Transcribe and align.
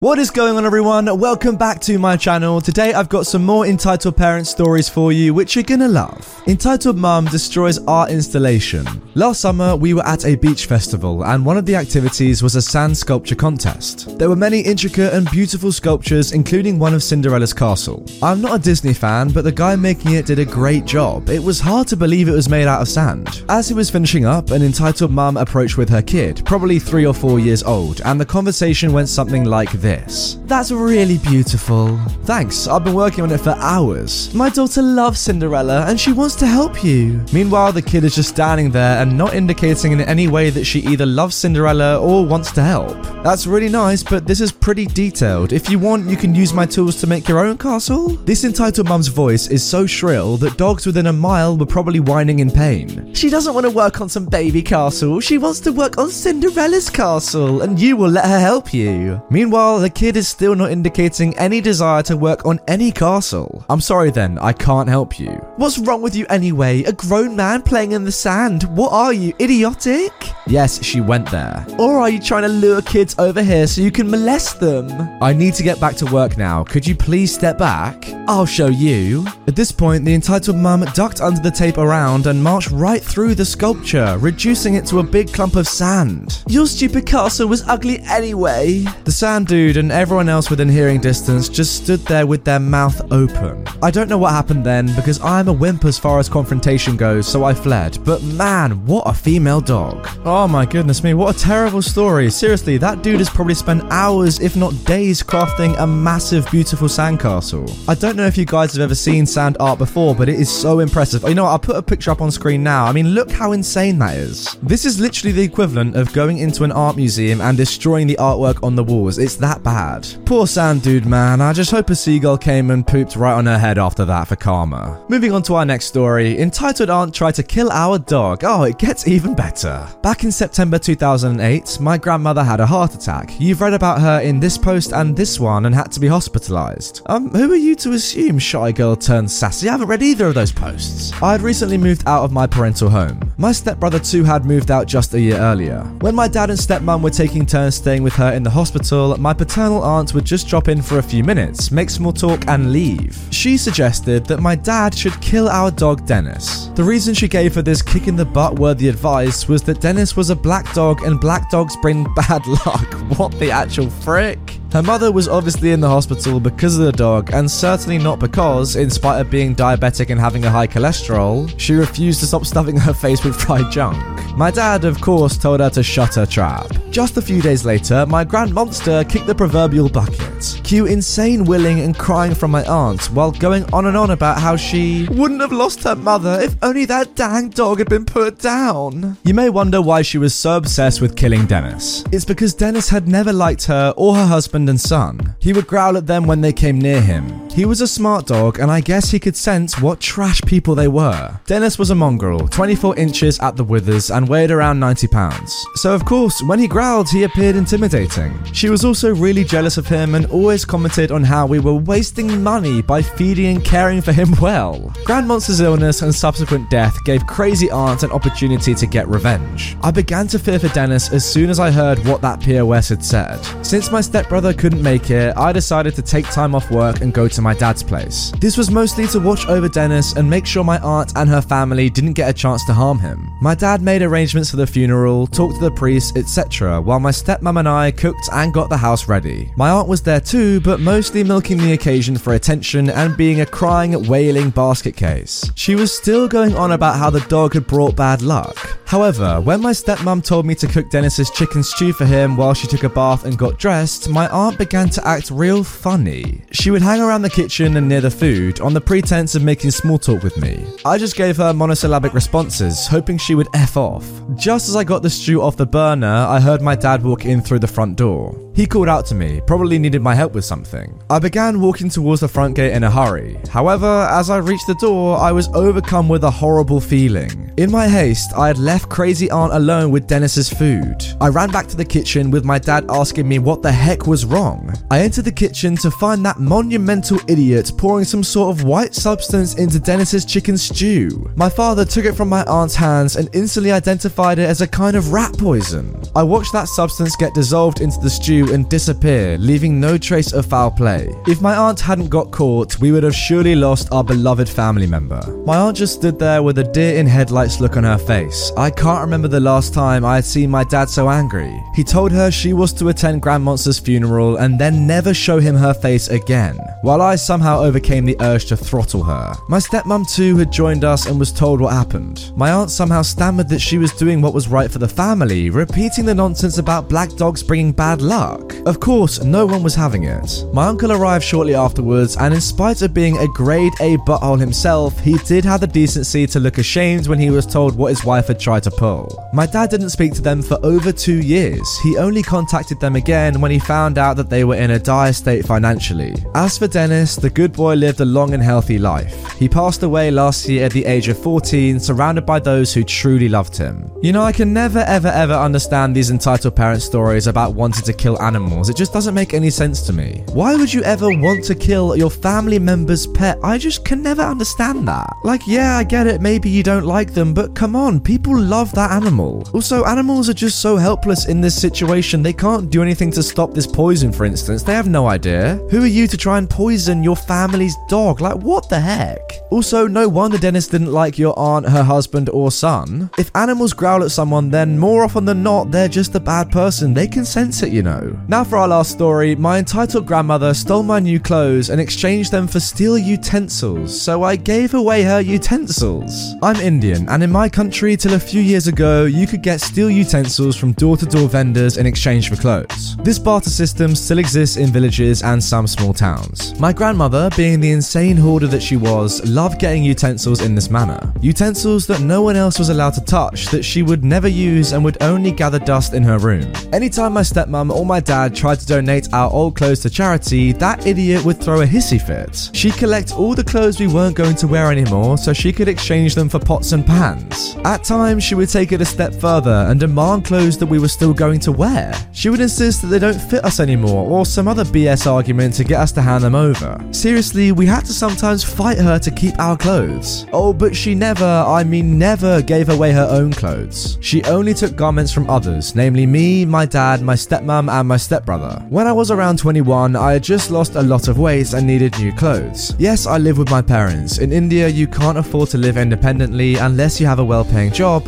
What 0.00 0.20
is 0.20 0.30
going 0.30 0.56
on, 0.56 0.64
everyone? 0.64 1.06
Welcome 1.18 1.56
back 1.56 1.80
to 1.80 1.98
my 1.98 2.16
channel. 2.16 2.60
Today, 2.60 2.92
I've 2.92 3.08
got 3.08 3.26
some 3.26 3.44
more 3.44 3.66
Entitled 3.66 4.16
Parent 4.16 4.46
stories 4.46 4.88
for 4.88 5.10
you, 5.10 5.34
which 5.34 5.56
you're 5.56 5.64
gonna 5.64 5.88
love. 5.88 6.40
Entitled 6.46 6.96
Mum 6.96 7.24
destroys 7.24 7.80
art 7.88 8.12
installation. 8.12 8.86
Last 9.16 9.40
summer, 9.40 9.74
we 9.74 9.94
were 9.94 10.06
at 10.06 10.24
a 10.24 10.36
beach 10.36 10.66
festival, 10.66 11.24
and 11.24 11.44
one 11.44 11.56
of 11.56 11.66
the 11.66 11.74
activities 11.74 12.44
was 12.44 12.54
a 12.54 12.62
sand 12.62 12.96
sculpture 12.96 13.34
contest. 13.34 14.16
There 14.20 14.28
were 14.28 14.36
many 14.36 14.60
intricate 14.60 15.14
and 15.14 15.28
beautiful 15.32 15.72
sculptures, 15.72 16.30
including 16.30 16.78
one 16.78 16.94
of 16.94 17.02
Cinderella's 17.02 17.52
castle. 17.52 18.06
I'm 18.22 18.40
not 18.40 18.54
a 18.54 18.62
Disney 18.62 18.94
fan, 18.94 19.30
but 19.30 19.42
the 19.42 19.50
guy 19.50 19.74
making 19.74 20.12
it 20.12 20.26
did 20.26 20.38
a 20.38 20.44
great 20.44 20.84
job. 20.84 21.28
It 21.28 21.42
was 21.42 21.58
hard 21.58 21.88
to 21.88 21.96
believe 21.96 22.28
it 22.28 22.36
was 22.36 22.48
made 22.48 22.68
out 22.68 22.82
of 22.82 22.88
sand. 22.88 23.42
As 23.48 23.66
he 23.66 23.74
was 23.74 23.90
finishing 23.90 24.26
up, 24.26 24.52
an 24.52 24.62
entitled 24.62 25.10
mum 25.10 25.36
approached 25.36 25.76
with 25.76 25.88
her 25.88 26.02
kid, 26.02 26.42
probably 26.44 26.78
three 26.78 27.04
or 27.04 27.14
four 27.14 27.40
years 27.40 27.64
old, 27.64 28.00
and 28.04 28.20
the 28.20 28.24
conversation 28.24 28.92
went 28.92 29.08
something 29.08 29.42
like 29.42 29.72
this 29.72 29.87
this. 29.88 30.38
That's 30.44 30.70
really 30.70 31.18
beautiful. 31.18 31.96
Thanks, 32.24 32.68
I've 32.68 32.84
been 32.84 32.94
working 32.94 33.24
on 33.24 33.30
it 33.30 33.40
for 33.40 33.54
hours. 33.58 34.32
My 34.34 34.50
daughter 34.50 34.82
loves 34.82 35.18
Cinderella 35.18 35.86
and 35.86 35.98
she 35.98 36.12
wants 36.12 36.36
to 36.36 36.46
help 36.46 36.84
you. 36.84 37.24
Meanwhile, 37.32 37.72
the 37.72 37.80
kid 37.82 38.04
is 38.04 38.14
just 38.14 38.28
standing 38.28 38.70
there 38.70 39.00
and 39.00 39.16
not 39.16 39.34
indicating 39.34 39.92
in 39.92 40.00
any 40.02 40.28
way 40.28 40.50
that 40.50 40.64
she 40.64 40.80
either 40.80 41.06
loves 41.06 41.34
Cinderella 41.36 41.98
or 41.98 42.26
wants 42.26 42.52
to 42.52 42.62
help. 42.62 43.02
That's 43.22 43.46
really 43.46 43.70
nice, 43.70 44.02
but 44.02 44.26
this 44.26 44.42
is 44.42 44.52
pretty 44.52 44.84
detailed. 44.86 45.52
If 45.52 45.70
you 45.70 45.78
want, 45.78 46.10
you 46.10 46.16
can 46.16 46.34
use 46.34 46.52
my 46.52 46.66
tools 46.66 47.00
to 47.00 47.06
make 47.06 47.26
your 47.26 47.38
own 47.38 47.56
castle. 47.56 48.08
This 48.30 48.44
entitled 48.44 48.88
mum's 48.88 49.08
voice 49.08 49.48
is 49.48 49.64
so 49.64 49.86
shrill 49.86 50.36
that 50.38 50.58
dogs 50.58 50.84
within 50.84 51.06
a 51.06 51.12
mile 51.12 51.56
were 51.56 51.66
probably 51.66 52.00
whining 52.00 52.40
in 52.40 52.50
pain. 52.50 53.14
She 53.14 53.30
doesn't 53.30 53.54
want 53.54 53.64
to 53.64 53.70
work 53.70 54.02
on 54.02 54.08
some 54.10 54.26
baby 54.26 54.60
castle, 54.60 55.20
she 55.20 55.38
wants 55.38 55.60
to 55.60 55.72
work 55.72 55.96
on 55.96 56.10
Cinderella's 56.10 56.90
castle, 56.90 57.62
and 57.62 57.80
you 57.80 57.96
will 57.96 58.10
let 58.10 58.26
her 58.26 58.40
help 58.40 58.74
you. 58.74 59.22
Meanwhile, 59.30 59.77
the 59.80 59.90
kid 59.90 60.16
is 60.16 60.28
still 60.28 60.54
not 60.54 60.70
indicating 60.70 61.36
any 61.38 61.60
desire 61.60 62.02
to 62.04 62.16
work 62.16 62.44
on 62.46 62.60
any 62.68 62.90
castle. 62.90 63.64
I'm 63.68 63.80
sorry 63.80 64.10
then, 64.10 64.38
I 64.38 64.52
can't 64.52 64.88
help 64.88 65.18
you. 65.18 65.30
What's 65.56 65.78
wrong 65.78 66.02
with 66.02 66.14
you 66.14 66.26
anyway? 66.28 66.82
A 66.84 66.92
grown 66.92 67.36
man 67.36 67.62
playing 67.62 67.92
in 67.92 68.04
the 68.04 68.12
sand? 68.12 68.64
What 68.76 68.92
are 68.92 69.12
you, 69.12 69.32
idiotic? 69.40 70.12
Yes, 70.46 70.82
she 70.82 71.00
went 71.00 71.30
there. 71.30 71.66
Or 71.78 71.98
are 72.00 72.08
you 72.08 72.20
trying 72.20 72.42
to 72.42 72.48
lure 72.48 72.82
kids 72.82 73.14
over 73.18 73.42
here 73.42 73.66
so 73.66 73.82
you 73.82 73.90
can 73.90 74.10
molest 74.10 74.60
them? 74.60 74.88
I 75.22 75.32
need 75.32 75.54
to 75.54 75.62
get 75.62 75.80
back 75.80 75.96
to 75.96 76.06
work 76.06 76.38
now. 76.38 76.64
Could 76.64 76.86
you 76.86 76.96
please 76.96 77.34
step 77.34 77.58
back? 77.58 78.08
I'll 78.26 78.46
show 78.46 78.68
you. 78.68 79.26
At 79.46 79.56
this 79.56 79.72
point, 79.72 80.04
the 80.04 80.14
entitled 80.14 80.56
mum 80.56 80.84
ducked 80.94 81.20
under 81.20 81.40
the 81.40 81.50
tape 81.50 81.78
around 81.78 82.26
and 82.26 82.42
marched 82.42 82.70
right 82.70 83.02
through 83.02 83.34
the 83.34 83.44
sculpture, 83.44 84.16
reducing 84.18 84.74
it 84.74 84.86
to 84.86 85.00
a 85.00 85.02
big 85.02 85.32
clump 85.32 85.56
of 85.56 85.68
sand. 85.68 86.42
Your 86.48 86.66
stupid 86.66 87.06
castle 87.06 87.48
was 87.48 87.66
ugly 87.68 88.00
anyway. 88.08 88.84
The 89.04 89.12
sand 89.12 89.46
dude 89.46 89.67
dude 89.68 89.76
and 89.76 89.92
everyone 89.92 90.30
else 90.30 90.48
within 90.48 90.68
hearing 90.68 90.98
distance 90.98 91.46
just 91.46 91.84
stood 91.84 92.00
there 92.06 92.26
with 92.26 92.42
their 92.42 92.58
mouth 92.58 93.00
open. 93.12 93.62
I 93.82 93.90
don't 93.90 94.08
know 94.08 94.16
what 94.16 94.32
happened 94.32 94.64
then 94.64 94.86
because 94.96 95.20
I'm 95.20 95.48
a 95.48 95.52
wimp 95.52 95.84
as 95.84 95.98
far 95.98 96.18
as 96.18 96.26
confrontation 96.26 96.96
goes, 96.96 97.28
so 97.28 97.44
I 97.44 97.52
fled. 97.52 97.98
But 98.02 98.22
man, 98.22 98.86
what 98.86 99.06
a 99.06 99.12
female 99.12 99.60
dog. 99.60 100.08
Oh 100.24 100.48
my 100.48 100.64
goodness 100.64 101.04
me, 101.04 101.12
what 101.12 101.36
a 101.36 101.38
terrible 101.38 101.82
story. 101.82 102.30
Seriously, 102.30 102.78
that 102.78 103.02
dude 103.02 103.18
has 103.18 103.28
probably 103.28 103.54
spent 103.54 103.84
hours, 103.90 104.40
if 104.40 104.56
not 104.56 104.72
days, 104.86 105.22
crafting 105.22 105.78
a 105.78 105.86
massive, 105.86 106.50
beautiful 106.50 106.88
sandcastle. 106.88 107.68
I 107.88 107.94
don't 107.94 108.16
know 108.16 108.26
if 108.26 108.38
you 108.38 108.46
guys 108.46 108.72
have 108.72 108.82
ever 108.82 108.94
seen 108.94 109.26
sand 109.26 109.58
art 109.60 109.78
before, 109.78 110.14
but 110.14 110.30
it 110.30 110.40
is 110.40 110.50
so 110.50 110.78
impressive. 110.78 111.24
You 111.24 111.34
know 111.34 111.44
what, 111.44 111.50
I'll 111.50 111.58
put 111.58 111.76
a 111.76 111.82
picture 111.82 112.10
up 112.10 112.22
on 112.22 112.30
screen 112.30 112.62
now. 112.62 112.86
I 112.86 112.92
mean, 112.92 113.08
look 113.08 113.30
how 113.30 113.52
insane 113.52 113.98
that 113.98 114.16
is. 114.16 114.56
This 114.62 114.86
is 114.86 114.98
literally 114.98 115.32
the 115.32 115.42
equivalent 115.42 115.94
of 115.94 116.10
going 116.14 116.38
into 116.38 116.64
an 116.64 116.72
art 116.72 116.96
museum 116.96 117.42
and 117.42 117.54
destroying 117.56 118.06
the 118.06 118.16
artwork 118.16 118.62
on 118.62 118.74
the 118.74 118.84
walls. 118.84 119.18
It's 119.18 119.36
that 119.36 119.57
that 119.62 120.02
bad. 120.02 120.26
Poor 120.26 120.46
sand 120.46 120.82
dude, 120.82 121.06
man. 121.06 121.40
I 121.40 121.52
just 121.52 121.70
hope 121.70 121.90
a 121.90 121.94
seagull 121.94 122.38
came 122.38 122.70
and 122.70 122.86
pooped 122.86 123.16
right 123.16 123.34
on 123.34 123.46
her 123.46 123.58
head 123.58 123.78
after 123.78 124.04
that 124.04 124.28
for 124.28 124.36
karma. 124.36 125.02
Moving 125.08 125.32
on 125.32 125.42
to 125.44 125.54
our 125.54 125.64
next 125.64 125.86
story. 125.86 126.38
Entitled 126.38 126.90
Aunt 126.90 127.14
tried 127.14 127.34
to 127.36 127.42
kill 127.42 127.70
our 127.70 127.98
dog. 127.98 128.44
Oh, 128.44 128.64
it 128.64 128.78
gets 128.78 129.06
even 129.08 129.34
better. 129.34 129.86
Back 130.02 130.24
in 130.24 130.32
September 130.32 130.78
2008, 130.78 131.78
my 131.80 131.98
grandmother 131.98 132.44
had 132.44 132.60
a 132.60 132.66
heart 132.66 132.94
attack. 132.94 133.32
You've 133.40 133.60
read 133.60 133.74
about 133.74 134.00
her 134.00 134.20
in 134.20 134.40
this 134.40 134.58
post 134.58 134.92
and 134.92 135.16
this 135.16 135.40
one 135.40 135.66
and 135.66 135.74
had 135.74 135.92
to 135.92 136.00
be 136.00 136.08
hospitalized. 136.08 137.02
Um, 137.06 137.30
who 137.30 137.52
are 137.52 137.56
you 137.56 137.74
to 137.76 137.92
assume 137.92 138.38
shy 138.38 138.72
girl 138.72 138.96
turned 138.96 139.30
sassy? 139.30 139.68
I 139.68 139.72
haven't 139.72 139.88
read 139.88 140.02
either 140.02 140.26
of 140.26 140.34
those 140.34 140.52
posts. 140.52 141.12
I 141.22 141.32
had 141.32 141.42
recently 141.42 141.78
moved 141.78 142.02
out 142.06 142.24
of 142.24 142.32
my 142.32 142.46
parental 142.46 142.90
home. 142.90 143.32
My 143.38 143.52
stepbrother 143.52 143.98
too 143.98 144.24
had 144.24 144.44
moved 144.44 144.70
out 144.70 144.86
just 144.86 145.14
a 145.14 145.20
year 145.20 145.38
earlier. 145.38 145.80
When 146.00 146.14
my 146.14 146.28
dad 146.28 146.50
and 146.50 146.58
stepmom 146.58 147.02
were 147.02 147.10
taking 147.10 147.46
turns 147.46 147.76
staying 147.76 148.02
with 148.02 148.14
her 148.14 148.32
in 148.32 148.42
the 148.42 148.50
hospital, 148.50 149.16
my 149.18 149.32
paternal 149.48 149.82
aunt 149.82 150.12
would 150.14 150.26
just 150.26 150.46
drop 150.46 150.68
in 150.68 150.82
for 150.82 150.98
a 150.98 151.02
few 151.02 151.24
minutes, 151.24 151.72
make 151.72 151.88
small 151.88 152.12
talk, 152.12 152.46
and 152.48 152.70
leave. 152.70 153.18
She 153.30 153.56
suggested 153.56 154.26
that 154.26 154.40
my 154.40 154.54
dad 154.54 154.94
should 154.94 155.18
kill 155.22 155.48
our 155.48 155.70
dog 155.70 156.06
Dennis. 156.06 156.66
The 156.74 156.84
reason 156.84 157.14
she 157.14 157.28
gave 157.28 157.54
for 157.54 157.62
this 157.62 157.80
kick 157.80 158.08
in 158.08 158.14
the 158.14 158.26
butt 158.26 158.58
worthy 158.58 158.88
advice 158.88 159.48
was 159.48 159.62
that 159.62 159.80
Dennis 159.80 160.16
was 160.16 160.28
a 160.28 160.36
black 160.36 160.72
dog 160.74 161.02
and 161.02 161.18
black 161.18 161.50
dogs 161.50 161.76
bring 161.80 162.06
bad 162.14 162.46
luck. 162.46 162.92
What 163.18 163.32
the 163.40 163.50
actual 163.50 163.88
frick? 163.88 164.57
Her 164.70 164.82
mother 164.82 165.10
was 165.10 165.28
obviously 165.28 165.72
in 165.72 165.80
the 165.80 165.88
hospital 165.88 166.38
because 166.40 166.78
of 166.78 166.84
the 166.84 166.92
dog, 166.92 167.30
and 167.32 167.50
certainly 167.50 167.96
not 167.96 168.18
because, 168.18 168.76
in 168.76 168.90
spite 168.90 169.18
of 169.18 169.30
being 169.30 169.56
diabetic 169.56 170.10
and 170.10 170.20
having 170.20 170.44
a 170.44 170.50
high 170.50 170.66
cholesterol, 170.66 171.52
she 171.58 171.72
refused 171.72 172.20
to 172.20 172.26
stop 172.26 172.44
stuffing 172.44 172.76
her 172.76 172.92
face 172.92 173.24
with 173.24 173.34
fried 173.34 173.72
junk. 173.72 173.96
My 174.36 174.50
dad, 174.50 174.84
of 174.84 175.00
course, 175.00 175.38
told 175.38 175.60
her 175.60 175.70
to 175.70 175.82
shut 175.82 176.16
her 176.16 176.26
trap. 176.26 176.70
Just 176.90 177.16
a 177.16 177.22
few 177.22 177.40
days 177.40 177.64
later, 177.64 178.04
my 178.06 178.24
grand 178.24 178.52
monster 178.52 179.04
kicked 179.04 179.26
the 179.26 179.34
proverbial 179.34 179.88
bucket. 179.88 180.60
Cue 180.62 180.86
insane 180.86 181.44
willing 181.44 181.80
and 181.80 181.98
crying 181.98 182.34
from 182.34 182.50
my 182.50 182.64
aunt 182.64 183.06
while 183.06 183.32
going 183.32 183.64
on 183.72 183.86
and 183.86 183.96
on 183.96 184.10
about 184.10 184.38
how 184.38 184.54
she 184.54 185.08
wouldn't 185.10 185.40
have 185.40 185.50
lost 185.50 185.82
her 185.82 185.96
mother 185.96 186.38
if 186.40 186.54
only 186.62 186.84
that 186.84 187.16
dang 187.16 187.48
dog 187.48 187.78
had 187.78 187.88
been 187.88 188.04
put 188.04 188.38
down. 188.38 189.16
You 189.24 189.34
may 189.34 189.48
wonder 189.48 189.82
why 189.82 190.02
she 190.02 190.18
was 190.18 190.34
so 190.34 190.56
obsessed 190.56 191.00
with 191.00 191.16
killing 191.16 191.46
Dennis. 191.46 192.04
It's 192.12 192.24
because 192.24 192.54
Dennis 192.54 192.88
had 192.88 193.08
never 193.08 193.32
liked 193.32 193.64
her 193.64 193.92
or 193.96 194.14
her 194.14 194.26
husband 194.26 194.57
husband 194.58 194.68
and 194.70 194.80
son. 194.80 195.36
He 195.38 195.52
would 195.52 195.68
growl 195.68 195.96
at 195.96 196.06
them 196.06 196.26
when 196.26 196.40
they 196.40 196.52
came 196.52 196.80
near 196.80 197.00
him. 197.00 197.48
He 197.50 197.64
was 197.64 197.80
a 197.80 197.88
smart 197.88 198.26
dog, 198.26 198.58
and 198.60 198.70
I 198.70 198.80
guess 198.80 199.10
he 199.10 199.18
could 199.18 199.36
sense 199.36 199.80
what 199.80 200.00
trash 200.00 200.40
people 200.42 200.74
they 200.74 200.88
were. 200.88 201.40
Dennis 201.46 201.78
was 201.78 201.90
a 201.90 201.94
mongrel, 201.94 202.46
24 202.48 202.96
inches 202.96 203.38
at 203.40 203.56
the 203.56 203.64
withers, 203.64 204.10
and 204.10 204.28
weighed 204.28 204.50
around 204.50 204.78
90 204.78 205.08
pounds. 205.08 205.66
So, 205.74 205.92
of 205.92 206.04
course, 206.04 206.40
when 206.42 206.58
he 206.58 206.68
growled, 206.68 207.08
he 207.08 207.24
appeared 207.24 207.56
intimidating. 207.56 208.32
She 208.52 208.70
was 208.70 208.84
also 208.84 209.14
really 209.14 209.44
jealous 209.44 209.76
of 209.76 209.88
him 209.88 210.14
and 210.14 210.26
always 210.26 210.64
commented 210.64 211.10
on 211.10 211.24
how 211.24 211.46
we 211.46 211.58
were 211.58 211.74
wasting 211.74 212.42
money 212.42 212.82
by 212.82 213.02
feeding 213.02 213.56
and 213.56 213.64
caring 213.64 214.00
for 214.02 214.12
him 214.12 214.30
well. 214.40 214.92
Grand 215.04 215.26
Monster's 215.26 215.60
illness 215.60 216.02
and 216.02 216.14
subsequent 216.14 216.70
death 216.70 216.96
gave 217.04 217.26
Crazy 217.26 217.70
Aunt 217.70 218.02
an 218.02 218.12
opportunity 218.12 218.74
to 218.74 218.86
get 218.86 219.08
revenge. 219.08 219.76
I 219.82 219.90
began 219.90 220.28
to 220.28 220.38
fear 220.38 220.58
for 220.60 220.68
Dennis 220.68 221.12
as 221.12 221.24
soon 221.28 221.50
as 221.50 221.58
I 221.58 221.70
heard 221.70 221.98
what 222.06 222.20
that 222.22 222.40
POS 222.40 222.88
had 222.88 223.04
said. 223.04 223.38
Since 223.64 223.90
my 223.90 224.00
stepbrother 224.00 224.47
brother 224.48 224.62
couldn't 224.62 224.82
make 224.82 225.10
it, 225.10 225.36
I 225.36 225.52
decided 225.52 225.94
to 225.96 226.02
take 226.02 226.24
time 226.30 226.54
off 226.54 226.70
work 226.70 227.02
and 227.02 227.12
go 227.12 227.28
to 227.28 227.42
my 227.42 227.52
dad's 227.52 227.82
place. 227.82 228.32
This 228.40 228.56
was 228.56 228.70
mostly 228.70 229.06
to 229.08 229.20
watch 229.20 229.46
over 229.46 229.68
Dennis 229.68 230.14
and 230.14 230.28
make 230.28 230.46
sure 230.46 230.64
my 230.64 230.78
aunt 230.78 231.12
and 231.16 231.28
her 231.28 231.42
family 231.42 231.90
didn't 231.90 232.14
get 232.14 232.30
a 232.30 232.32
chance 232.32 232.64
to 232.64 232.72
harm 232.72 232.98
him. 232.98 233.30
My 233.42 233.54
dad 233.54 233.82
made 233.82 234.00
arrangements 234.00 234.50
for 234.50 234.56
the 234.56 234.66
funeral, 234.66 235.26
talked 235.26 235.56
to 235.56 235.60
the 235.60 235.70
priest, 235.70 236.16
etc., 236.16 236.80
while 236.80 236.98
my 236.98 237.10
stepmom 237.10 237.58
and 237.58 237.68
I 237.68 237.90
cooked 237.90 238.30
and 238.32 238.54
got 238.54 238.70
the 238.70 238.76
house 238.78 239.06
ready. 239.06 239.52
My 239.56 239.68
aunt 239.68 239.86
was 239.86 240.00
there 240.00 240.20
too, 240.20 240.60
but 240.60 240.80
mostly 240.80 241.22
milking 241.22 241.58
the 241.58 241.72
occasion 241.74 242.16
for 242.16 242.32
attention 242.32 242.88
and 242.88 243.18
being 243.18 243.42
a 243.42 243.46
crying, 243.46 244.08
wailing 244.08 244.48
basket 244.48 244.96
case. 244.96 245.50
She 245.56 245.74
was 245.74 245.94
still 245.94 246.26
going 246.26 246.54
on 246.54 246.72
about 246.72 246.96
how 246.96 247.10
the 247.10 247.20
dog 247.28 247.52
had 247.52 247.66
brought 247.66 247.96
bad 247.96 248.22
luck. 248.22 248.77
However, 248.88 249.38
when 249.42 249.60
my 249.60 249.72
stepmom 249.72 250.24
told 250.24 250.46
me 250.46 250.54
to 250.54 250.66
cook 250.66 250.88
Dennis's 250.88 251.30
chicken 251.30 251.62
stew 251.62 251.92
for 251.92 252.06
him 252.06 252.38
while 252.38 252.54
she 252.54 252.66
took 252.66 252.84
a 252.84 252.88
bath 252.88 253.26
and 253.26 253.36
got 253.36 253.58
dressed, 253.58 254.08
my 254.08 254.26
aunt 254.28 254.56
began 254.56 254.88
to 254.88 255.06
act 255.06 255.30
real 255.30 255.62
funny. 255.62 256.40
She 256.52 256.70
would 256.70 256.80
hang 256.80 257.02
around 257.02 257.20
the 257.20 257.28
kitchen 257.28 257.76
and 257.76 257.86
near 257.86 258.00
the 258.00 258.10
food 258.10 258.62
on 258.62 258.72
the 258.72 258.80
pretense 258.80 259.34
of 259.34 259.42
making 259.42 259.72
small 259.72 259.98
talk 259.98 260.22
with 260.22 260.38
me. 260.38 260.64
I 260.86 260.96
just 260.96 261.16
gave 261.16 261.36
her 261.36 261.52
monosyllabic 261.52 262.14
responses, 262.14 262.86
hoping 262.86 263.18
she 263.18 263.34
would 263.34 263.48
F 263.52 263.76
off. 263.76 264.06
Just 264.36 264.70
as 264.70 264.74
I 264.74 264.84
got 264.84 265.02
the 265.02 265.10
stew 265.10 265.42
off 265.42 265.58
the 265.58 265.66
burner, 265.66 266.06
I 266.26 266.40
heard 266.40 266.62
my 266.62 266.74
dad 266.74 267.02
walk 267.02 267.26
in 267.26 267.42
through 267.42 267.58
the 267.58 267.66
front 267.66 267.96
door. 267.96 268.42
He 268.54 268.66
called 268.66 268.88
out 268.88 269.04
to 269.06 269.14
me, 269.14 269.42
probably 269.46 269.78
needed 269.78 270.00
my 270.00 270.14
help 270.14 270.32
with 270.32 270.46
something. 270.46 270.98
I 271.10 271.18
began 271.18 271.60
walking 271.60 271.90
towards 271.90 272.22
the 272.22 272.26
front 272.26 272.56
gate 272.56 272.72
in 272.72 272.84
a 272.84 272.90
hurry. 272.90 273.38
However, 273.50 274.08
as 274.10 274.30
I 274.30 274.38
reached 274.38 274.66
the 274.66 274.74
door, 274.76 275.18
I 275.18 275.30
was 275.30 275.48
overcome 275.48 276.08
with 276.08 276.24
a 276.24 276.30
horrible 276.30 276.80
feeling. 276.80 277.52
In 277.58 277.70
my 277.70 277.86
haste, 277.86 278.32
I 278.34 278.48
had 278.48 278.58
left 278.58 278.77
crazy 278.86 279.30
aunt 279.30 279.54
alone 279.54 279.90
with 279.90 280.06
Dennis's 280.06 280.52
food. 280.52 281.02
I 281.22 281.28
ran 281.28 281.50
back 281.50 281.66
to 281.68 281.76
the 281.76 281.86
kitchen 281.86 282.30
with 282.30 282.44
my 282.44 282.58
dad 282.58 282.84
asking 282.90 283.26
me 283.26 283.38
what 283.38 283.62
the 283.62 283.72
heck 283.72 284.06
was 284.06 284.26
wrong. 284.26 284.74
I 284.90 285.00
entered 285.00 285.24
the 285.24 285.32
kitchen 285.32 285.74
to 285.76 285.90
find 285.90 286.22
that 286.26 286.38
monumental 286.38 287.18
idiot 287.28 287.72
pouring 287.78 288.04
some 288.04 288.22
sort 288.22 288.54
of 288.54 288.64
white 288.64 288.94
substance 288.94 289.54
into 289.54 289.80
Dennis's 289.80 290.26
chicken 290.26 290.58
stew. 290.58 291.30
My 291.36 291.48
father 291.48 291.86
took 291.86 292.04
it 292.04 292.14
from 292.14 292.28
my 292.28 292.44
aunt's 292.44 292.74
hands 292.74 293.16
and 293.16 293.30
instantly 293.32 293.72
identified 293.72 294.38
it 294.38 294.48
as 294.48 294.60
a 294.60 294.68
kind 294.68 294.96
of 294.96 295.12
rat 295.14 295.32
poison. 295.38 295.98
I 296.14 296.22
watched 296.22 296.52
that 296.52 296.68
substance 296.68 297.16
get 297.16 297.32
dissolved 297.32 297.80
into 297.80 297.98
the 298.00 298.10
stew 298.10 298.52
and 298.52 298.68
disappear, 298.68 299.38
leaving 299.38 299.80
no 299.80 299.96
trace 299.96 300.32
of 300.32 300.44
foul 300.44 300.70
play. 300.70 301.14
If 301.26 301.40
my 301.40 301.56
aunt 301.56 301.80
hadn't 301.80 302.08
got 302.08 302.32
caught, 302.32 302.78
we 302.80 302.92
would 302.92 303.04
have 303.04 303.14
surely 303.14 303.54
lost 303.54 303.88
our 303.92 304.04
beloved 304.04 304.48
family 304.48 304.86
member. 304.86 305.22
My 305.46 305.56
aunt 305.56 305.76
just 305.76 305.94
stood 305.94 306.18
there 306.18 306.42
with 306.42 306.58
a 306.58 306.64
deer 306.64 306.98
in 306.98 307.06
headlights 307.06 307.60
look 307.60 307.76
on 307.76 307.84
her 307.84 307.98
face. 307.98 308.52
I 308.56 308.67
can't 308.70 309.00
remember 309.00 309.28
the 309.28 309.40
last 309.40 309.72
time 309.72 310.04
I 310.04 310.16
had 310.16 310.24
seen 310.24 310.50
my 310.50 310.64
dad 310.64 310.90
so 310.90 311.08
angry. 311.08 311.62
He 311.74 311.84
told 311.84 312.12
her 312.12 312.30
she 312.30 312.52
was 312.52 312.72
to 312.74 312.88
attend 312.88 313.22
Grand 313.22 313.44
Monster's 313.44 313.78
funeral 313.78 314.36
and 314.36 314.58
then 314.58 314.86
never 314.86 315.14
show 315.14 315.38
him 315.38 315.54
her 315.54 315.72
face 315.72 316.08
again, 316.08 316.58
while 316.82 317.00
I 317.00 317.16
somehow 317.16 317.60
overcame 317.60 318.04
the 318.04 318.16
urge 318.20 318.46
to 318.46 318.56
throttle 318.56 319.02
her. 319.04 319.34
My 319.48 319.58
stepmom 319.58 320.12
too 320.12 320.36
had 320.36 320.52
joined 320.52 320.84
us 320.84 321.06
and 321.06 321.18
was 321.18 321.32
told 321.32 321.60
what 321.60 321.72
happened. 321.72 322.32
My 322.36 322.50
aunt 322.50 322.70
somehow 322.70 323.02
stammered 323.02 323.48
that 323.48 323.60
she 323.60 323.78
was 323.78 323.92
doing 323.92 324.20
what 324.20 324.34
was 324.34 324.48
right 324.48 324.70
for 324.70 324.78
the 324.78 324.88
family, 324.88 325.50
repeating 325.50 326.04
the 326.04 326.14
nonsense 326.14 326.58
about 326.58 326.88
black 326.88 327.10
dogs 327.16 327.42
bringing 327.42 327.72
bad 327.72 328.02
luck. 328.02 328.54
Of 328.66 328.80
course, 328.80 329.22
no 329.22 329.46
one 329.46 329.62
was 329.62 329.74
having 329.74 330.04
it. 330.04 330.44
My 330.52 330.66
uncle 330.66 330.92
arrived 330.92 331.24
shortly 331.24 331.54
afterwards, 331.54 332.16
and 332.16 332.34
in 332.34 332.40
spite 332.40 332.82
of 332.82 332.94
being 332.94 333.18
a 333.18 333.28
grade 333.28 333.72
A 333.80 333.96
butthole 333.98 334.38
himself, 334.38 334.98
he 335.00 335.16
did 335.18 335.44
have 335.44 335.60
the 335.60 335.66
decency 335.66 336.26
to 336.26 336.40
look 336.40 336.58
ashamed 336.58 337.06
when 337.06 337.18
he 337.18 337.30
was 337.30 337.46
told 337.46 337.76
what 337.76 337.90
his 337.90 338.04
wife 338.04 338.26
had 338.26 338.40
tried 338.40 338.57
to 338.60 338.70
pull. 338.70 339.28
My 339.32 339.46
dad 339.46 339.70
didn't 339.70 339.90
speak 339.90 340.14
to 340.14 340.22
them 340.22 340.42
for 340.42 340.58
over 340.64 340.92
two 340.92 341.20
years. 341.20 341.78
He 341.82 341.96
only 341.96 342.22
contacted 342.22 342.80
them 342.80 342.96
again 342.96 343.40
when 343.40 343.50
he 343.50 343.58
found 343.58 343.98
out 343.98 344.16
that 344.16 344.30
they 344.30 344.44
were 344.44 344.56
in 344.56 344.72
a 344.72 344.78
dire 344.78 345.12
state 345.12 345.46
financially. 345.46 346.14
As 346.34 346.58
for 346.58 346.68
Dennis, 346.68 347.16
the 347.16 347.30
good 347.30 347.52
boy 347.52 347.74
lived 347.74 348.00
a 348.00 348.04
long 348.04 348.34
and 348.34 348.42
healthy 348.42 348.78
life. 348.78 349.36
He 349.38 349.48
passed 349.48 349.82
away 349.82 350.10
last 350.10 350.48
year 350.48 350.64
at 350.64 350.72
the 350.72 350.84
age 350.84 351.08
of 351.08 351.18
14, 351.18 351.80
surrounded 351.80 352.26
by 352.26 352.38
those 352.38 352.74
who 352.74 352.84
truly 352.84 353.28
loved 353.28 353.56
him. 353.56 353.90
You 354.02 354.12
know, 354.12 354.22
I 354.22 354.32
can 354.32 354.52
never 354.52 354.80
ever 354.80 355.08
ever 355.08 355.34
understand 355.34 355.94
these 355.94 356.10
entitled 356.10 356.56
parent 356.56 356.82
stories 356.82 357.26
about 357.26 357.54
wanting 357.54 357.84
to 357.84 357.92
kill 357.92 358.20
animals. 358.22 358.68
It 358.68 358.76
just 358.76 358.92
doesn't 358.92 359.14
make 359.14 359.34
any 359.34 359.50
sense 359.50 359.82
to 359.82 359.92
me. 359.92 360.24
Why 360.32 360.56
would 360.56 360.72
you 360.72 360.82
ever 360.82 361.08
want 361.08 361.44
to 361.44 361.54
kill 361.54 361.96
your 361.96 362.10
family 362.10 362.58
member's 362.58 363.06
pet? 363.06 363.38
I 363.42 363.58
just 363.58 363.84
can 363.84 364.02
never 364.02 364.22
understand 364.22 364.86
that. 364.88 365.12
Like, 365.24 365.42
yeah, 365.46 365.76
I 365.76 365.84
get 365.84 366.06
it, 366.06 366.20
maybe 366.20 366.48
you 366.48 366.62
don't 366.62 366.84
like 366.84 367.14
them, 367.14 367.34
but 367.34 367.54
come 367.54 367.76
on, 367.76 368.00
people 368.00 368.38
love 368.48 368.72
that 368.72 368.90
animal. 368.90 369.46
Also, 369.52 369.84
animals 369.84 370.28
are 370.28 370.34
just 370.34 370.60
so 370.60 370.76
helpless 370.76 371.26
in 371.26 371.40
this 371.40 371.60
situation, 371.60 372.22
they 372.22 372.32
can't 372.32 372.70
do 372.70 372.82
anything 372.82 373.10
to 373.12 373.22
stop 373.22 373.52
this 373.52 373.66
poison, 373.66 374.10
for 374.10 374.24
instance. 374.24 374.62
They 374.62 374.74
have 374.74 374.88
no 374.88 375.06
idea. 375.06 375.56
Who 375.70 375.82
are 375.82 375.86
you 375.86 376.06
to 376.06 376.16
try 376.16 376.38
and 376.38 376.48
poison 376.48 377.02
your 377.02 377.16
family's 377.16 377.76
dog? 377.88 378.20
Like, 378.20 378.36
what 378.36 378.68
the 378.68 378.80
heck? 378.80 379.20
Also, 379.50 379.86
no 379.86 380.08
wonder 380.08 380.38
Dennis 380.38 380.66
didn't 380.66 380.92
like 380.92 381.18
your 381.18 381.38
aunt, 381.38 381.68
her 381.68 381.82
husband, 381.82 382.30
or 382.30 382.50
son. 382.50 383.10
If 383.18 383.30
animals 383.34 383.72
growl 383.72 384.02
at 384.02 384.10
someone, 384.10 384.50
then 384.50 384.78
more 384.78 385.04
often 385.04 385.24
than 385.24 385.42
not, 385.42 385.70
they're 385.70 385.88
just 385.88 386.14
a 386.14 386.20
bad 386.20 386.50
person. 386.50 386.94
They 386.94 387.06
can 387.06 387.24
sense 387.24 387.62
it, 387.62 387.72
you 387.72 387.82
know. 387.82 388.18
Now, 388.28 388.44
for 388.44 388.56
our 388.56 388.68
last 388.68 388.92
story, 388.92 389.36
my 389.36 389.58
entitled 389.58 390.06
grandmother 390.06 390.54
stole 390.54 390.82
my 390.82 391.00
new 391.00 391.20
clothes 391.20 391.68
and 391.70 391.80
exchanged 391.80 392.32
them 392.32 392.48
for 392.48 392.60
steel 392.60 392.96
utensils, 392.96 394.00
so 394.00 394.22
I 394.22 394.36
gave 394.36 394.74
away 394.74 395.02
her 395.02 395.20
utensils. 395.20 396.34
I'm 396.42 396.56
Indian, 396.56 397.08
and 397.08 397.22
in 397.22 397.30
my 397.30 397.48
country, 397.48 397.96
till 397.96 398.14
a 398.14 398.18
few 398.18 398.37
years 398.40 398.66
ago, 398.66 399.04
you 399.04 399.26
could 399.26 399.42
get 399.42 399.60
steel 399.60 399.90
utensils 399.90 400.56
from 400.56 400.72
door 400.72 400.96
to 400.96 401.06
door 401.06 401.28
vendors 401.28 401.76
in 401.76 401.86
exchange 401.86 402.28
for 402.28 402.36
clothes. 402.36 402.96
This 402.98 403.18
barter 403.18 403.50
system 403.50 403.94
still 403.94 404.18
exists 404.18 404.56
in 404.56 404.70
villages 404.70 405.22
and 405.22 405.42
some 405.42 405.66
small 405.66 405.92
towns. 405.92 406.58
My 406.58 406.72
grandmother, 406.72 407.30
being 407.36 407.60
the 407.60 407.70
insane 407.70 408.16
hoarder 408.16 408.46
that 408.48 408.62
she 408.62 408.76
was, 408.76 409.24
loved 409.28 409.60
getting 409.60 409.84
utensils 409.84 410.40
in 410.42 410.54
this 410.54 410.70
manner. 410.70 411.12
Utensils 411.20 411.86
that 411.86 412.00
no 412.00 412.22
one 412.22 412.36
else 412.36 412.58
was 412.58 412.68
allowed 412.68 412.94
to 412.94 413.04
touch, 413.04 413.46
that 413.46 413.64
she 413.64 413.82
would 413.82 414.04
never 414.04 414.28
use 414.28 414.72
and 414.72 414.84
would 414.84 415.02
only 415.02 415.30
gather 415.30 415.58
dust 415.58 415.94
in 415.94 416.02
her 416.02 416.18
room. 416.18 416.50
Anytime 416.72 417.12
my 417.12 417.22
stepmom 417.22 417.70
or 417.70 417.86
my 417.86 418.00
dad 418.00 418.34
tried 418.34 418.60
to 418.60 418.66
donate 418.66 419.12
our 419.12 419.30
old 419.32 419.56
clothes 419.56 419.80
to 419.80 419.90
charity, 419.90 420.52
that 420.52 420.86
idiot 420.86 421.24
would 421.24 421.40
throw 421.40 421.60
a 421.62 421.66
hissy 421.66 422.00
fit. 422.00 422.50
She'd 422.54 422.74
collect 422.74 423.12
all 423.12 423.34
the 423.34 423.44
clothes 423.44 423.80
we 423.80 423.86
weren't 423.86 424.16
going 424.16 424.36
to 424.36 424.46
wear 424.46 424.70
anymore 424.70 425.18
so 425.18 425.32
she 425.32 425.52
could 425.52 425.68
exchange 425.68 426.14
them 426.14 426.28
for 426.28 426.38
pots 426.38 426.72
and 426.72 426.86
pans. 426.86 427.56
At 427.64 427.84
times, 427.84 428.17
she 428.20 428.34
would 428.34 428.48
take 428.48 428.72
it 428.72 428.80
a 428.80 428.84
step 428.84 429.14
further 429.14 429.66
and 429.68 429.80
demand 429.80 430.24
clothes 430.24 430.58
that 430.58 430.66
we 430.66 430.78
were 430.78 430.88
still 430.88 431.14
going 431.14 431.40
to 431.40 431.52
wear. 431.52 431.92
She 432.12 432.30
would 432.30 432.40
insist 432.40 432.82
that 432.82 432.88
they 432.88 432.98
don't 432.98 433.20
fit 433.20 433.44
us 433.44 433.60
anymore 433.60 434.08
or 434.08 434.26
some 434.26 434.48
other 434.48 434.64
BS 434.64 435.06
argument 435.06 435.54
to 435.54 435.64
get 435.64 435.80
us 435.80 435.92
to 435.92 436.02
hand 436.02 436.24
them 436.24 436.34
over. 436.34 436.78
Seriously, 436.90 437.52
we 437.52 437.66
had 437.66 437.84
to 437.86 437.92
sometimes 437.92 438.44
fight 438.44 438.78
her 438.78 438.98
to 438.98 439.10
keep 439.10 439.38
our 439.38 439.56
clothes. 439.56 440.26
Oh, 440.32 440.52
but 440.52 440.74
she 440.74 440.94
never, 440.94 441.24
I 441.24 441.64
mean 441.64 441.98
never, 441.98 442.42
gave 442.42 442.68
away 442.68 442.92
her 442.92 443.08
own 443.10 443.32
clothes. 443.32 443.98
She 444.00 444.22
only 444.24 444.54
took 444.54 444.76
garments 444.76 445.12
from 445.12 445.28
others, 445.30 445.74
namely 445.74 446.06
me, 446.06 446.44
my 446.44 446.66
dad, 446.66 447.02
my 447.02 447.14
stepmom, 447.14 447.70
and 447.70 447.88
my 447.88 447.96
stepbrother. 447.96 448.64
When 448.68 448.86
I 448.86 448.92
was 448.92 449.10
around 449.10 449.38
21, 449.38 449.96
I 449.96 450.12
had 450.12 450.22
just 450.22 450.50
lost 450.50 450.74
a 450.74 450.82
lot 450.82 451.08
of 451.08 451.18
weight 451.18 451.52
and 451.52 451.66
needed 451.66 451.98
new 451.98 452.12
clothes. 452.12 452.74
Yes, 452.78 453.06
I 453.06 453.18
live 453.18 453.38
with 453.38 453.50
my 453.50 453.62
parents. 453.62 454.18
In 454.18 454.32
India, 454.32 454.68
you 454.68 454.86
can't 454.86 455.18
afford 455.18 455.50
to 455.50 455.58
live 455.58 455.76
independently 455.76 456.56
unless 456.56 457.00
you 457.00 457.06
have 457.06 457.18
a 457.18 457.24
well 457.24 457.44
paying 457.44 457.72
job, 457.72 458.07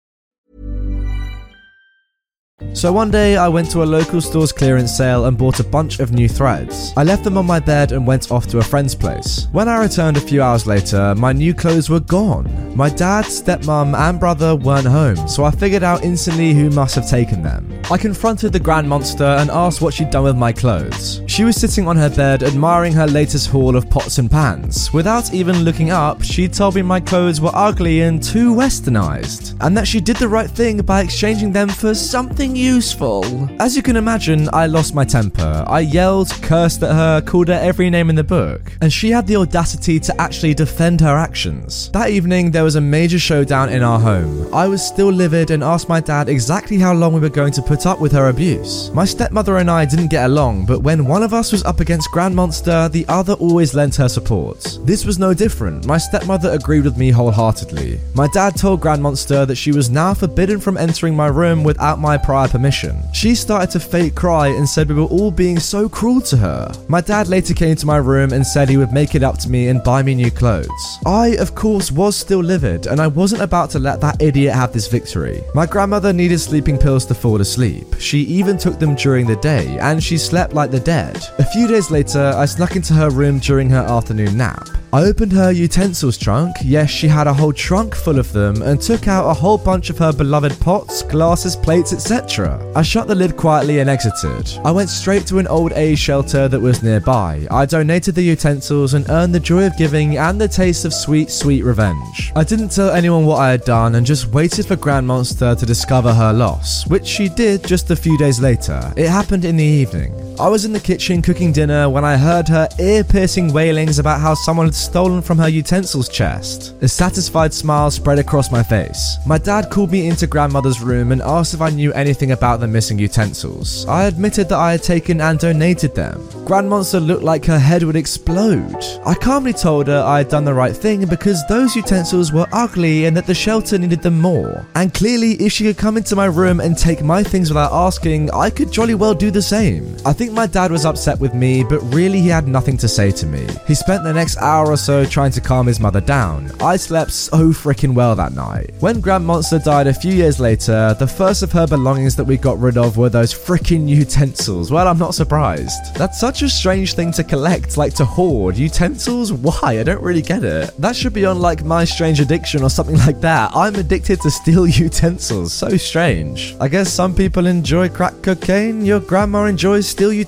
So 2.73 2.93
one 2.93 3.11
day 3.11 3.35
I 3.35 3.47
went 3.47 3.69
to 3.71 3.83
a 3.83 3.85
local 3.85 4.21
store's 4.21 4.51
clearance 4.51 4.95
sale 4.95 5.25
and 5.25 5.37
bought 5.37 5.59
a 5.59 5.63
bunch 5.63 5.99
of 5.99 6.13
new 6.13 6.29
threads. 6.29 6.93
I 6.95 7.03
left 7.03 7.23
them 7.23 7.37
on 7.37 7.45
my 7.45 7.59
bed 7.59 7.91
and 7.91 8.07
went 8.07 8.31
off 8.31 8.47
to 8.47 8.59
a 8.59 8.63
friend's 8.63 8.95
place. 8.95 9.47
When 9.51 9.67
I 9.67 9.81
returned 9.81 10.17
a 10.17 10.21
few 10.21 10.41
hours 10.41 10.65
later, 10.65 11.13
my 11.15 11.33
new 11.33 11.53
clothes 11.53 11.89
were 11.89 11.99
gone. 11.99 12.75
My 12.75 12.89
dad, 12.89 13.25
stepmom, 13.25 13.93
and 13.97 14.19
brother 14.19 14.55
weren't 14.55 14.87
home, 14.87 15.27
so 15.27 15.43
I 15.43 15.51
figured 15.51 15.83
out 15.83 16.03
instantly 16.03 16.53
who 16.53 16.69
must 16.69 16.95
have 16.95 17.09
taken 17.09 17.43
them. 17.43 17.67
I 17.91 17.97
confronted 17.97 18.53
the 18.53 18.59
grand 18.59 18.87
monster 18.87 19.25
and 19.25 19.51
asked 19.51 19.81
what 19.81 19.93
she'd 19.93 20.09
done 20.09 20.23
with 20.23 20.37
my 20.37 20.53
clothes. 20.53 21.21
She 21.27 21.43
was 21.43 21.57
sitting 21.57 21.87
on 21.87 21.97
her 21.97 22.09
bed 22.09 22.43
admiring 22.43 22.93
her 22.93 23.07
latest 23.07 23.49
haul 23.49 23.75
of 23.75 23.89
pots 23.89 24.17
and 24.17 24.31
pans. 24.31 24.93
Without 24.93 25.33
even 25.33 25.63
looking 25.63 25.91
up, 25.91 26.23
she 26.23 26.47
told 26.47 26.75
me 26.75 26.81
my 26.81 27.01
clothes 27.01 27.41
were 27.41 27.51
ugly 27.53 28.01
and 28.01 28.23
too 28.23 28.55
westernized, 28.55 29.57
and 29.59 29.75
that 29.75 29.87
she 29.87 29.99
did 29.99 30.15
the 30.15 30.29
right 30.29 30.49
thing 30.49 30.81
by 30.81 31.01
exchanging 31.01 31.51
them 31.51 31.67
for 31.67 31.93
something 31.93 32.50
useful. 32.55 33.23
As 33.59 33.75
you 33.75 33.81
can 33.81 33.95
imagine, 33.95 34.49
I 34.53 34.65
lost 34.67 34.95
my 34.95 35.05
temper. 35.05 35.63
I 35.67 35.81
yelled, 35.81 36.29
cursed 36.41 36.83
at 36.83 36.93
her, 36.93 37.21
called 37.21 37.47
her 37.47 37.59
every 37.61 37.89
name 37.89 38.09
in 38.09 38.15
the 38.15 38.23
book, 38.23 38.71
and 38.81 38.91
she 38.91 39.09
had 39.09 39.27
the 39.27 39.37
audacity 39.37 39.99
to 39.99 40.21
actually 40.21 40.53
defend 40.53 41.01
her 41.01 41.15
actions. 41.17 41.89
That 41.91 42.09
evening, 42.09 42.51
there 42.51 42.63
was 42.63 42.75
a 42.75 42.81
major 42.81 43.19
showdown 43.19 43.69
in 43.69 43.83
our 43.83 43.99
home. 43.99 44.53
I 44.53 44.67
was 44.67 44.85
still 44.85 45.11
livid 45.11 45.51
and 45.51 45.63
asked 45.63 45.89
my 45.89 45.99
dad 45.99 46.29
exactly 46.29 46.77
how 46.77 46.93
long 46.93 47.13
we 47.13 47.19
were 47.19 47.29
going 47.29 47.53
to 47.53 47.61
put 47.61 47.85
up 47.85 47.99
with 47.99 48.11
her 48.11 48.29
abuse. 48.29 48.91
My 48.91 49.05
stepmother 49.05 49.57
and 49.57 49.69
I 49.69 49.85
didn't 49.85 50.11
get 50.11 50.25
along, 50.25 50.65
but 50.65 50.81
when 50.81 51.05
one 51.05 51.23
of 51.23 51.33
us 51.33 51.51
was 51.51 51.63
up 51.63 51.79
against 51.79 52.11
Grand 52.11 52.35
Monster, 52.35 52.89
the 52.89 53.05
other 53.07 53.33
always 53.33 53.73
lent 53.73 53.95
her 53.95 54.09
support. 54.09 54.77
This 54.83 55.05
was 55.05 55.19
no 55.19 55.33
different. 55.33 55.85
My 55.85 55.97
stepmother 55.97 56.49
agreed 56.51 56.85
with 56.85 56.97
me 56.97 57.11
wholeheartedly. 57.11 57.99
My 58.13 58.27
dad 58.33 58.55
told 58.55 58.81
Grand 58.81 59.01
Monster 59.01 59.45
that 59.45 59.55
she 59.55 59.71
was 59.71 59.89
now 59.89 60.13
forbidden 60.13 60.59
from 60.59 60.77
entering 60.77 61.15
my 61.15 61.27
room 61.27 61.63
without 61.63 61.99
my 61.99 62.17
prior 62.31 62.47
permission. 62.47 62.95
She 63.11 63.35
started 63.35 63.71
to 63.71 63.81
fake 63.81 64.15
cry 64.15 64.47
and 64.47 64.65
said 64.67 64.87
we 64.87 64.95
were 64.95 65.13
all 65.17 65.31
being 65.31 65.59
so 65.59 65.89
cruel 65.89 66.21
to 66.21 66.37
her. 66.37 66.71
My 66.87 67.01
dad 67.01 67.27
later 67.27 67.53
came 67.53 67.75
to 67.75 67.85
my 67.85 67.97
room 67.97 68.31
and 68.31 68.47
said 68.47 68.69
he 68.69 68.77
would 68.77 68.93
make 68.93 69.15
it 69.15 69.21
up 69.21 69.37
to 69.39 69.49
me 69.49 69.67
and 69.67 69.83
buy 69.83 70.01
me 70.01 70.15
new 70.15 70.31
clothes. 70.31 70.97
I, 71.05 71.35
of 71.41 71.55
course, 71.55 71.91
was 71.91 72.15
still 72.15 72.39
livid 72.39 72.87
and 72.87 73.01
I 73.01 73.07
wasn't 73.07 73.41
about 73.41 73.69
to 73.71 73.79
let 73.79 73.99
that 73.99 74.21
idiot 74.21 74.53
have 74.53 74.71
this 74.71 74.87
victory. 74.87 75.43
My 75.53 75.65
grandmother 75.65 76.13
needed 76.13 76.39
sleeping 76.39 76.77
pills 76.77 77.05
to 77.07 77.13
fall 77.13 77.41
asleep. 77.41 77.95
She 77.99 78.19
even 78.19 78.57
took 78.57 78.79
them 78.79 78.95
during 78.95 79.27
the 79.27 79.35
day 79.35 79.77
and 79.79 80.01
she 80.01 80.17
slept 80.17 80.53
like 80.53 80.71
the 80.71 80.79
dead. 80.79 81.17
A 81.37 81.45
few 81.51 81.67
days 81.67 81.91
later, 81.91 82.31
I 82.33 82.45
snuck 82.45 82.77
into 82.77 82.93
her 82.93 83.09
room 83.09 83.39
during 83.39 83.69
her 83.71 83.85
afternoon 83.97 84.37
nap. 84.37 84.69
I 84.93 85.03
opened 85.03 85.31
her 85.31 85.53
utensils 85.53 86.17
trunk, 86.17 86.53
yes, 86.65 86.89
she 86.89 87.07
had 87.07 87.25
a 87.25 87.33
whole 87.33 87.53
trunk 87.53 87.95
full 87.95 88.19
of 88.19 88.33
them, 88.33 88.61
and 88.61 88.81
took 88.81 89.07
out 89.07 89.29
a 89.29 89.33
whole 89.33 89.57
bunch 89.57 89.89
of 89.89 89.97
her 89.99 90.11
beloved 90.11 90.59
pots, 90.59 91.01
glasses, 91.03 91.55
plates, 91.55 91.93
etc. 91.93 92.61
I 92.75 92.81
shut 92.81 93.07
the 93.07 93.15
lid 93.15 93.37
quietly 93.37 93.79
and 93.79 93.89
exited. 93.89 94.59
I 94.65 94.71
went 94.71 94.89
straight 94.89 95.25
to 95.27 95.39
an 95.39 95.47
old 95.47 95.71
age 95.73 95.97
shelter 95.97 96.49
that 96.49 96.59
was 96.59 96.83
nearby. 96.83 97.47
I 97.49 97.65
donated 97.65 98.15
the 98.15 98.21
utensils 98.21 98.93
and 98.93 99.09
earned 99.09 99.33
the 99.33 99.39
joy 99.39 99.65
of 99.65 99.77
giving 99.77 100.17
and 100.17 100.41
the 100.41 100.49
taste 100.49 100.83
of 100.83 100.93
sweet, 100.93 101.31
sweet 101.31 101.63
revenge. 101.63 102.33
I 102.35 102.43
didn't 102.43 102.73
tell 102.73 102.89
anyone 102.89 103.25
what 103.25 103.39
I 103.39 103.51
had 103.51 103.63
done 103.63 103.95
and 103.95 104.05
just 104.05 104.27
waited 104.27 104.65
for 104.65 104.75
Grand 104.75 105.07
Monster 105.07 105.55
to 105.55 105.65
discover 105.65 106.13
her 106.13 106.33
loss, 106.33 106.85
which 106.87 107.07
she 107.07 107.29
did 107.29 107.63
just 107.63 107.91
a 107.91 107.95
few 107.95 108.17
days 108.17 108.41
later. 108.41 108.91
It 108.97 109.07
happened 109.07 109.45
in 109.45 109.55
the 109.55 109.63
evening. 109.63 110.30
I 110.41 110.47
was 110.47 110.65
in 110.65 110.73
the 110.73 110.79
kitchen 110.79 111.21
cooking 111.21 111.51
dinner 111.51 111.87
when 111.87 112.03
I 112.03 112.17
heard 112.17 112.47
her 112.47 112.67
ear 112.79 113.03
piercing 113.03 113.53
wailings 113.53 113.99
about 113.99 114.19
how 114.19 114.33
someone 114.33 114.65
had 114.65 114.73
stolen 114.73 115.21
from 115.21 115.37
her 115.37 115.47
utensils 115.47 116.09
chest. 116.09 116.73
A 116.81 116.87
satisfied 116.87 117.53
smile 117.53 117.91
spread 117.91 118.17
across 118.17 118.51
my 118.51 118.63
face. 118.63 119.17
My 119.27 119.37
dad 119.37 119.69
called 119.69 119.91
me 119.91 120.07
into 120.07 120.25
grandmother's 120.25 120.81
room 120.81 121.11
and 121.11 121.21
asked 121.21 121.53
if 121.53 121.61
I 121.61 121.69
knew 121.69 121.93
anything 121.93 122.31
about 122.31 122.59
the 122.59 122.67
missing 122.67 122.97
utensils. 122.97 123.85
I 123.85 124.05
admitted 124.05 124.49
that 124.49 124.57
I 124.57 124.71
had 124.71 124.81
taken 124.81 125.21
and 125.21 125.37
donated 125.37 125.93
them. 125.93 126.17
Grandmonster 126.47 127.05
looked 127.05 127.21
like 127.21 127.45
her 127.45 127.59
head 127.59 127.83
would 127.83 127.95
explode. 127.95 128.83
I 129.05 129.13
calmly 129.13 129.53
told 129.53 129.85
her 129.89 130.01
I 130.01 130.17
had 130.17 130.29
done 130.29 130.43
the 130.43 130.55
right 130.55 130.75
thing 130.75 131.05
because 131.05 131.45
those 131.49 131.75
utensils 131.75 132.33
were 132.33 132.47
ugly 132.51 133.05
and 133.05 133.15
that 133.15 133.27
the 133.27 133.35
shelter 133.35 133.77
needed 133.77 134.01
them 134.01 134.19
more. 134.19 134.65
And 134.73 134.91
clearly, 134.91 135.33
if 135.33 135.51
she 135.51 135.65
could 135.65 135.77
come 135.77 135.97
into 135.97 136.15
my 136.15 136.25
room 136.25 136.59
and 136.61 136.75
take 136.75 137.03
my 137.03 137.21
things 137.21 137.51
without 137.51 137.71
asking, 137.71 138.31
I 138.31 138.49
could 138.49 138.71
jolly 138.71 138.95
well 138.95 139.13
do 139.13 139.29
the 139.29 139.41
same. 139.43 139.95
I 140.03 140.13
think 140.13 140.30
my 140.31 140.47
dad 140.47 140.71
was 140.71 140.85
upset 140.85 141.19
with 141.19 141.33
me, 141.33 141.63
but 141.63 141.79
really 141.93 142.19
he 142.19 142.27
had 142.27 142.47
nothing 142.47 142.77
to 142.77 142.87
say 142.87 143.11
to 143.11 143.25
me. 143.25 143.47
He 143.67 143.75
spent 143.75 144.03
the 144.03 144.13
next 144.13 144.37
hour 144.37 144.71
or 144.71 144.77
so 144.77 145.05
trying 145.05 145.31
to 145.31 145.41
calm 145.41 145.67
his 145.67 145.79
mother 145.79 146.01
down. 146.01 146.51
I 146.61 146.77
slept 146.77 147.11
so 147.11 147.49
freaking 147.49 147.93
well 147.93 148.15
that 148.15 148.33
night. 148.33 148.71
When 148.79 149.01
Grand 149.01 149.25
Monster 149.25 149.59
died 149.59 149.87
a 149.87 149.93
few 149.93 150.13
years 150.13 150.39
later, 150.39 150.95
the 150.97 151.07
first 151.07 151.43
of 151.43 151.51
her 151.51 151.67
belongings 151.67 152.15
that 152.15 152.23
we 152.23 152.37
got 152.37 152.57
rid 152.59 152.77
of 152.77 152.97
were 152.97 153.09
those 153.09 153.33
freaking 153.33 153.87
utensils. 153.87 154.71
Well, 154.71 154.87
I'm 154.87 154.97
not 154.97 155.15
surprised. 155.15 155.95
That's 155.95 156.19
such 156.19 156.41
a 156.41 156.49
strange 156.49 156.93
thing 156.93 157.11
to 157.13 157.23
collect, 157.23 157.77
like 157.77 157.93
to 157.95 158.05
hoard. 158.05 158.57
Utensils? 158.57 159.33
Why? 159.33 159.79
I 159.79 159.83
don't 159.83 160.01
really 160.01 160.21
get 160.21 160.43
it. 160.43 160.71
That 160.77 160.95
should 160.95 161.13
be 161.13 161.25
on 161.25 161.39
like 161.39 161.63
My 161.63 161.83
Strange 161.83 162.19
Addiction 162.19 162.63
or 162.63 162.69
something 162.69 162.97
like 162.97 163.21
that. 163.21 163.51
I'm 163.53 163.75
addicted 163.75 164.21
to 164.21 164.31
steel 164.31 164.67
utensils. 164.85 165.53
So 165.53 165.77
strange. 165.77 166.55
I 166.59 166.67
guess 166.67 166.91
some 166.91 167.13
people 167.13 167.45
enjoy 167.45 167.89
crack 167.89 168.21
cocaine, 168.21 168.85
your 168.85 168.99
grandma 168.99 169.45
enjoys 169.45 169.87
steel 169.87 170.11
utensils. 170.13 170.20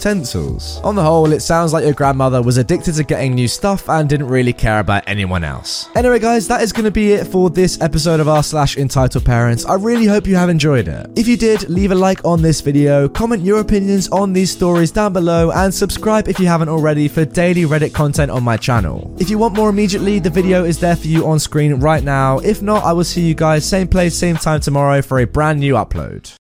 On 0.84 0.96
the 0.96 1.04
whole, 1.04 1.32
it 1.32 1.42
sounds 1.42 1.74
like 1.74 1.84
your 1.84 1.94
grandmother 1.94 2.42
was 2.42 2.58
addicted 2.58 2.94
to 2.96 3.04
getting 3.04 3.36
new 3.36 3.48
stuff 3.48 3.90
and 3.90 4.10
didn't 4.10 4.28
really 4.28 4.54
care 4.54 4.80
about 4.80 5.04
anyone 5.08 5.44
else. 5.44 5.90
Anyway, 5.96 6.20
guys, 6.20 6.48
that 6.48 6.62
is 6.62 6.72
going 6.72 6.86
to 6.86 6.92
be 6.92 7.14
it 7.14 7.26
for 7.28 7.50
this 7.50 7.82
episode 7.82 8.20
of 8.20 8.28
r 8.28 8.44
slash 8.44 8.78
entitled 8.78 9.26
parents. 9.26 9.66
I 9.66 9.76
really 9.76 10.06
hope 10.06 10.28
you 10.28 10.36
have 10.36 10.50
enjoyed 10.50 10.88
it. 10.88 11.10
If 11.16 11.28
you 11.28 11.38
did, 11.38 11.70
leave 11.70 11.92
a 11.92 11.96
like 11.96 12.24
on 12.26 12.42
this 12.42 12.62
video, 12.62 13.08
comment 13.08 13.44
your 13.44 13.60
opinions 13.60 14.10
on 14.10 14.34
these 14.34 14.52
stories 14.52 14.92
down 14.92 15.14
below, 15.14 15.52
and 15.52 15.74
subscribe 15.74 16.28
if 16.28 16.40
you 16.40 16.48
haven't 16.48 16.70
already 16.70 17.08
for 17.08 17.26
daily 17.26 17.64
Reddit 17.64 17.94
content 17.94 18.32
on 18.32 18.44
my 18.44 18.58
channel. 18.58 19.16
If 19.20 19.30
you 19.30 19.38
want 19.38 19.56
more 19.56 19.70
immediately, 19.70 20.20
the 20.20 20.30
video 20.30 20.64
is 20.64 20.80
there 20.80 20.96
for 20.96 21.08
you 21.08 21.26
on 21.26 21.40
screen 21.40 21.76
right 21.76 22.04
now. 22.04 22.40
If 22.40 22.62
not, 22.62 22.84
I 22.84 22.94
will 22.94 23.04
see 23.04 23.22
you 23.22 23.36
guys 23.36 23.66
same 23.66 23.88
place, 23.88 24.16
same 24.16 24.36
time 24.36 24.60
tomorrow 24.60 25.02
for 25.02 25.20
a 25.20 25.26
brand 25.26 25.60
new 25.60 25.74
upload. 25.74 26.34